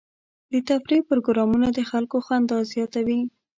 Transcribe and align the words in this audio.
د 0.51 0.53
تفریح 0.69 1.01
پروګرامونه 1.09 1.67
د 1.73 1.79
خلکو 1.91 2.17
خندا 2.25 2.57
زیاتوي. 2.73 3.19